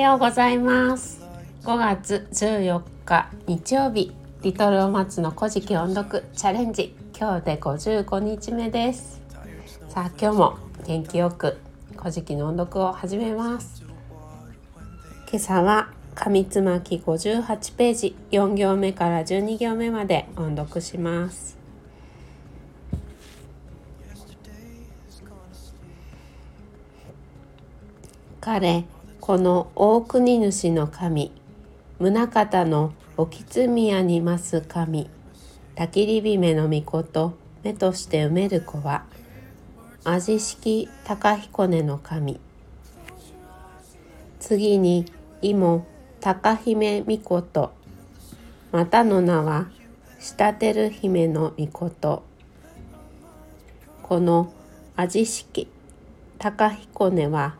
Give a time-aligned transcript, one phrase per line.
[0.00, 1.20] ようございます。
[1.62, 9.20] 5月14日日曜日リトルお松の古事記音読チャレンジ今日で55日目です。
[9.90, 11.58] さあ今日も元気よく
[11.98, 13.84] 古事記の音読を始めます。
[15.30, 21.58] 今朝は上つまき58ページ4行目から12行目まで音読します。
[28.40, 28.86] 彼
[29.30, 31.30] この大国主の神
[32.00, 35.08] 宗方の沖津宮に増す神
[35.76, 39.04] 焚きり姫の御事目として埋める子は
[40.02, 42.40] 味式高彦根の神。
[44.40, 45.06] 次に
[45.42, 45.86] 妹
[46.20, 47.72] 高姫御事。
[48.72, 49.68] またの名は
[50.18, 52.24] 仕立てる姫の御事。
[54.02, 54.52] この
[54.96, 55.68] 味式
[56.40, 57.54] 高彦根は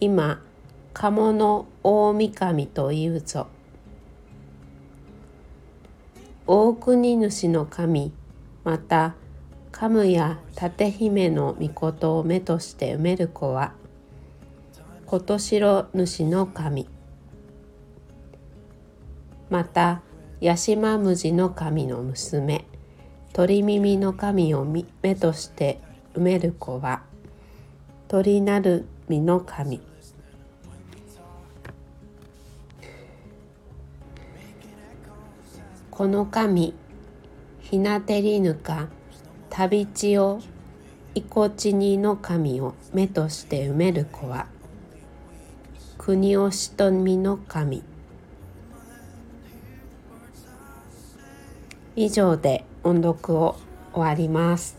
[0.00, 0.42] 今
[0.98, 3.48] 鴨の大神というぞ。
[6.46, 8.14] 大国主の神
[8.64, 9.14] また
[9.70, 13.74] カムや立姫の御事を目として埋める子は
[15.04, 16.88] 琴城主の神。
[19.50, 20.00] また
[20.40, 22.64] 八島無地の神の娘
[23.34, 25.78] 鳥耳の神を目として
[26.14, 27.02] 埋める子は
[28.08, 29.82] 鳥なる実の神。
[35.96, 36.74] この神
[37.62, 38.88] ひなてりぬか
[39.48, 40.40] 旅地を
[41.14, 44.46] いこちにの神を目として埋める子は
[45.96, 47.82] 国をしとみの神。
[51.96, 53.56] 以上で音読を
[53.94, 54.76] 終わります。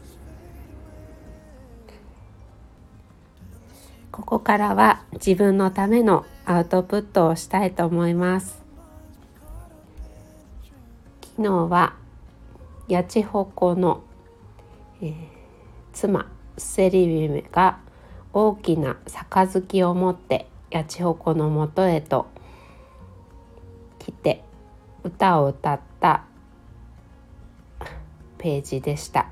[4.11, 8.66] ここからは自分のためのアウトプットをしたいと思います。
[11.38, 11.94] 昨日は
[12.90, 14.02] 八千穂の、
[15.03, 15.14] えー、
[15.94, 17.78] 妻セリビメが
[18.34, 22.25] 大きな杯を持って八千穂のもとへと
[24.00, 24.44] 来て
[25.03, 26.24] 歌を歌った
[28.40, 29.28] ページでした。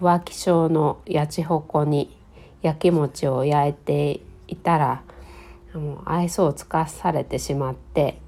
[0.00, 2.16] 浮気症の八千穂に
[2.62, 5.02] 焼き餅を焼いていたら
[5.72, 8.22] もう愛想をつかされてしまって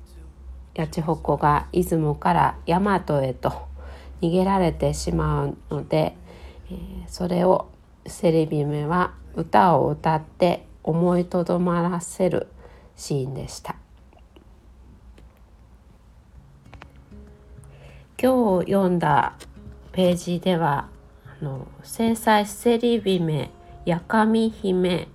[0.77, 3.67] 八千穂が出雲から大和へと
[4.21, 6.17] 逃げられてしまうので、
[6.71, 7.71] えー、それを
[8.07, 12.49] セレビメは歌を歌って思いとどまらせる
[12.95, 13.77] シーンでした。
[18.19, 19.35] 今日読んだ
[19.93, 20.89] ページでは
[21.41, 23.51] あの制裁セリビメ
[23.85, 25.09] やかみ姫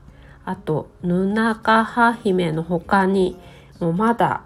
[0.46, 3.40] あとヌナカハ姫の他に
[3.80, 4.44] もまだ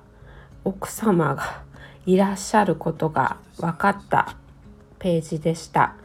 [0.66, 1.64] 奥様が
[2.08, 4.36] いらっしゃることが分かった
[4.98, 5.96] ページでした。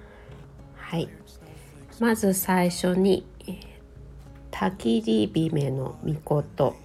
[0.77, 1.09] はい、
[1.99, 3.27] まず最初に
[4.53, 6.77] 「たきり姫の御事」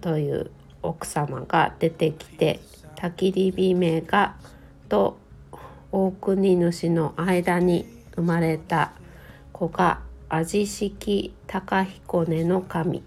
[0.00, 0.50] という
[0.82, 2.60] 奥様が出てきて
[2.94, 4.36] たきり姫が
[4.88, 5.18] と
[5.92, 8.92] 大国主の間に生まれた
[9.52, 10.00] 子が
[10.30, 13.02] 味式高彦根の神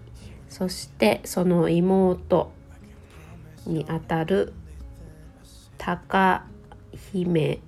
[0.48, 2.52] そしてその妹
[3.66, 4.52] にあたる
[5.78, 6.44] 高
[7.12, 7.60] 姫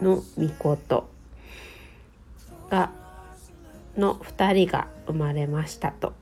[0.00, 1.08] の御事
[2.70, 2.90] が
[3.96, 6.12] の2人が生まれましたと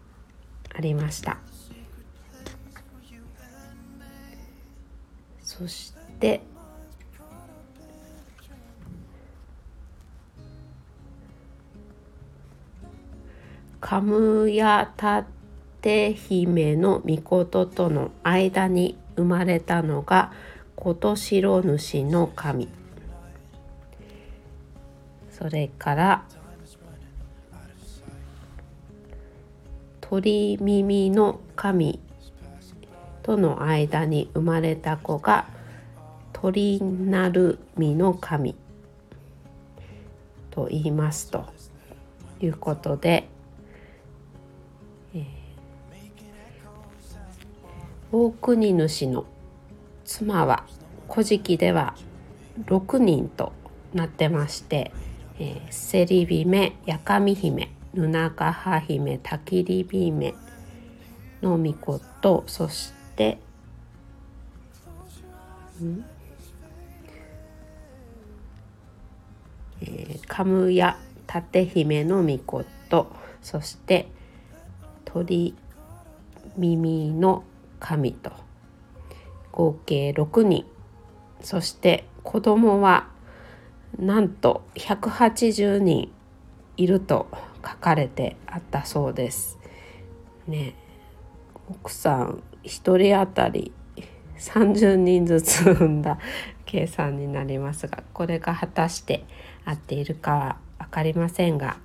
[0.75, 1.38] ありました。
[5.42, 6.41] そして
[13.81, 15.26] カムヤタ
[15.82, 20.33] 姫の御事との間に生まれたのが
[20.77, 22.68] 琴城主の神。
[25.30, 26.24] それから
[30.01, 31.98] 鳥耳の神
[33.22, 35.47] との間に生まれた子が
[36.33, 38.54] 鳥なる実の神
[40.51, 41.47] と言いますと
[42.41, 43.28] いうことで
[48.14, 49.24] 大国主の
[50.04, 50.66] 妻は
[51.09, 51.94] 古事記では
[52.66, 53.54] 6人と
[53.94, 54.92] なってまして、
[55.38, 60.34] えー、セリ姫やかみ姫ヌナカハ姫タキリビ姫
[61.41, 63.38] のみことそして
[65.82, 66.04] ん？
[69.80, 73.10] えー、カムヤタテ姫のみこと
[73.41, 74.06] そして
[75.06, 75.54] 鳥
[76.58, 77.44] 耳の
[77.82, 78.30] 神と
[79.50, 80.64] 合計6人
[81.40, 83.08] そして子供は
[83.98, 86.12] なんと180人
[86.76, 87.26] いると
[87.56, 89.58] 書かれてあったそうです。
[90.46, 90.74] ね
[91.68, 93.72] 奥さん1人当たり
[94.38, 96.18] 30人ずつ産んだ
[96.64, 99.24] 計算になりますがこれが果たして
[99.64, 101.76] 合っているかは分かりませんが、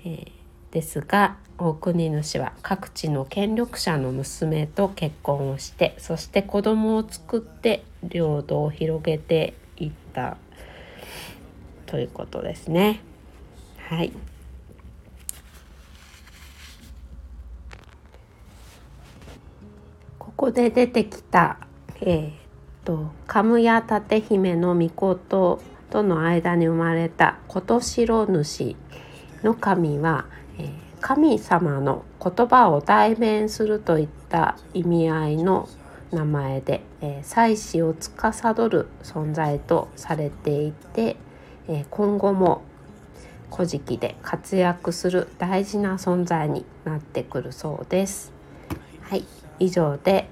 [0.00, 0.32] えー、
[0.70, 10.36] ですが大国主は各地の権力者の娘と結婚をしてそして子供を作って領土を広げていった
[11.86, 13.00] ということですね。
[13.78, 14.12] はい
[20.18, 21.56] ここで出てきた、
[22.02, 22.32] えー
[22.84, 28.76] と、カムヤ立姫の御事との間に生まれた琴城主
[29.42, 30.26] の神は、
[31.00, 35.68] 神様の言葉を代弁するといった意味合いの
[36.10, 41.16] 名前で、え、祭祀を司る存在とされていて、
[41.68, 42.62] え、今後も
[43.52, 48.32] 古事記で活躍する大事な存在になってくるそうです。
[49.02, 49.24] はい、
[49.58, 50.28] 以上で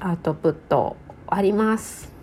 [0.00, 0.96] アウトプット
[1.28, 2.13] 終わります。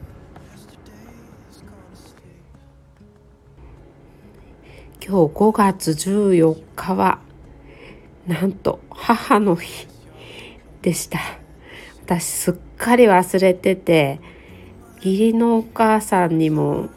[5.11, 7.19] 今日5月14日は
[8.27, 9.85] なんと母の日
[10.81, 11.19] でした。
[12.05, 14.21] 私すっかり忘れてて
[15.03, 16.87] 義理のお母さんにも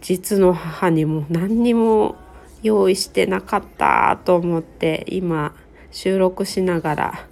[0.00, 2.14] 実の母にも何にも
[2.62, 5.56] 用意してなかったと思って今
[5.90, 7.26] 収録しながら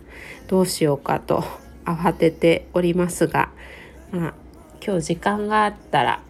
[0.49, 1.45] どうしようかと
[1.85, 3.51] 慌てておりますが、
[4.11, 4.35] まあ、
[4.85, 6.23] 今日時間があったら、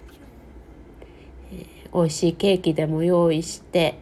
[1.95, 3.99] 美味しいケーキでも用意して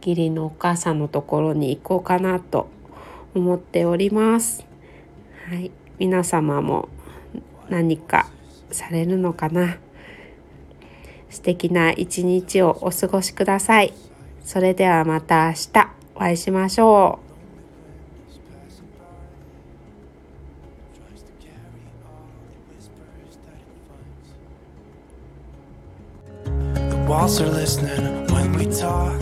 [0.00, 2.68] 義理のお母さんのところに行こうかなと
[3.34, 4.64] 思っております。
[5.48, 6.88] はい、皆様も
[7.68, 8.28] 何か
[8.70, 9.78] されるのかな？
[11.28, 13.92] 素敵な一日をお過ごしください。
[14.42, 17.29] それではまた明日お会いしましょう。
[27.38, 29.19] Are listening when we talk